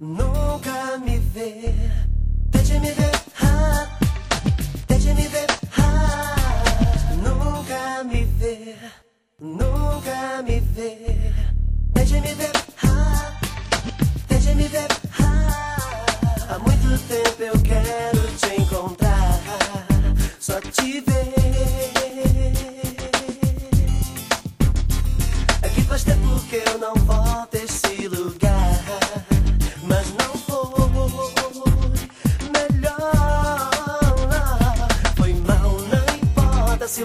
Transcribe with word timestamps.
Nunca 0.00 0.96
me 1.04 1.18
ver, 1.18 1.74
deixe 2.48 2.80
me 2.80 2.90
ver, 2.92 3.12
ah, 3.42 3.86
deixe 4.88 5.12
me 5.12 5.28
ver, 5.28 5.46
ah, 5.76 6.34
nunca 7.22 8.02
me 8.04 8.24
ver, 8.24 8.78
nunca 9.38 10.42
me 10.42 10.60
ver, 10.60 11.34
deixe 11.92 12.20
me 12.22 12.34
ver, 12.34 12.52
ah, 12.84 13.38
deixe 14.28 14.54
me 14.54 14.66
ver, 14.66 14.88
ah, 15.20 15.76
há 16.48 16.58
muito 16.58 16.98
tempo 17.06 17.42
eu 17.42 17.60
quero 17.60 18.26
te 18.38 18.62
encontrar, 18.62 19.42
só 20.40 20.58
te 20.58 21.00
ver. 21.02 21.34
É 25.60 25.68
que 25.68 25.82
faz 25.82 26.02
tempo 26.02 26.40
que 26.48 26.56
eu 26.56 26.78
não 26.78 26.94
volto 26.94 27.15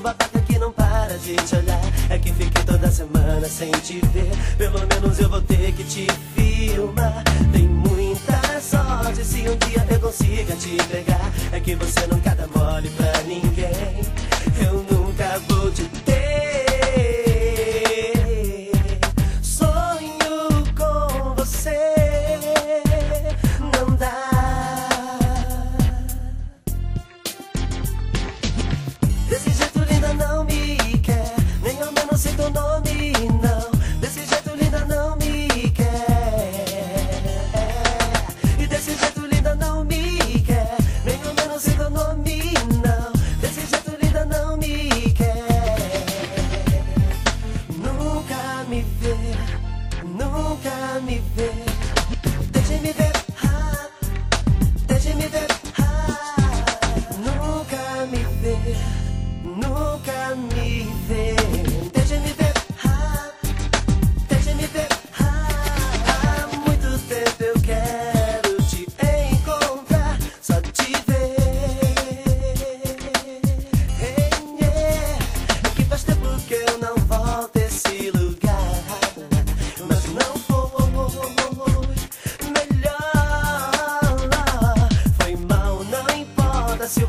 babaca 0.02 0.40
aqui 0.40 0.58
não 0.58 0.72
para 0.72 1.18
de 1.18 1.36
te 1.36 1.56
olhar. 1.56 1.82
É 2.10 2.18
que 2.18 2.34
fiquei 2.34 2.64
toda 2.64 2.92
semana 2.92 3.48
sem 3.48 3.72
te 3.72 4.00
ver. 4.08 4.32
Pelo 4.58 4.80
menos 4.88 5.20
eu 5.20 5.30
vou 5.30 5.42
ter 5.42 5.72
que 5.74 5.84
te 5.84 6.08
filmar. 6.36 7.24
Tem 7.52 7.68
muita 7.68 8.60
sorte 8.60 9.24
se 9.24 9.42
um 9.48 9.56
dia 9.58 9.86
eu 9.90 10.00
consiga 10.00 10.56
te 10.56 10.76
pegar. 10.90 11.32
É 11.52 11.60
que 11.60 11.76
você 11.76 12.08
nunca 12.08 12.36
dá 12.36 12.48
mole 12.48 12.90
pra 12.90 13.21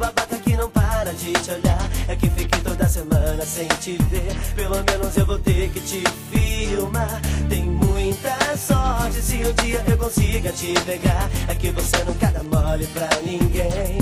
babaca 0.03 0.35
aqui 0.35 0.57
não 0.57 0.69
para 0.69 1.13
de 1.15 1.33
te 1.33 1.51
olhar. 1.53 1.89
É 2.09 2.17
que 2.17 2.29
fiquei 2.31 2.61
toda 2.61 2.89
semana 2.89 3.47
sem 3.47 3.69
te 3.69 3.97
ver. 4.11 4.35
Pelo 4.57 4.83
menos 4.83 5.17
eu 5.17 5.25
vou 5.25 5.39
ter 5.39 5.71
que 5.71 5.81
te 5.81 6.03
filmar. 6.33 7.21
Tem 7.49 7.63
muita 7.63 8.37
sorte 8.57 9.23
se 9.23 9.37
um 9.37 9.53
dia 9.65 9.83
eu 9.87 9.97
consiga 9.97 10.51
te 10.51 10.75
pegar. 10.85 11.31
É 11.47 11.55
que 11.55 11.71
você 11.71 12.03
nunca 12.05 12.27
dá 12.33 12.43
mole 12.43 12.87
pra 12.89 13.09
ninguém. 13.23 13.99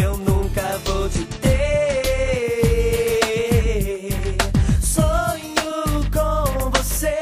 Eu 0.00 0.16
nunca 0.18 0.62
vou 0.84 1.08
te 1.08 1.24
ter. 1.24 1.62
Sonho 4.80 6.08
com 6.12 6.70
você 6.70 7.18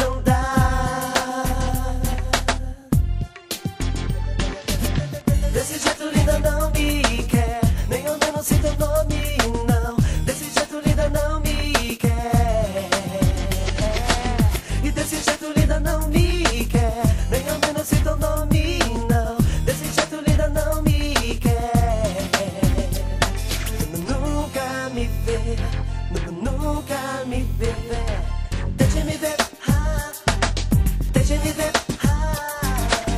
não 0.00 0.22
dá. 0.22 0.44
Desse 5.52 5.89
me 26.10 26.18
vê, 26.20 26.30
nu- 26.30 26.42
nunca 26.42 27.24
me 27.26 27.42
vê. 27.58 27.72
Deixa 28.76 29.04
me 29.04 29.16
ver, 29.16 29.36
ah, 29.68 30.12
deixa 31.12 31.34
me 31.36 31.52
ver, 31.52 31.72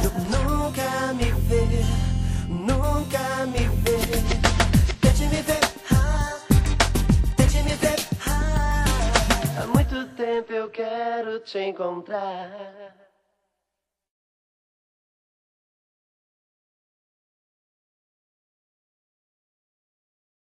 nu- 0.02 0.38
nunca 0.38 1.12
me 1.14 1.30
vê, 1.48 1.84
nunca 2.48 3.46
me 3.46 3.68
vê. 3.82 3.98
Deixa 5.00 5.24
me 5.26 5.42
ver, 5.42 5.60
ah, 5.92 6.38
deixa 7.36 7.62
me 7.62 7.74
ver, 7.74 7.98
há 8.26 9.66
muito 9.66 10.06
tempo 10.16 10.52
eu 10.52 10.68
quero 10.70 11.40
te 11.40 11.58
encontrar. 11.58 13.01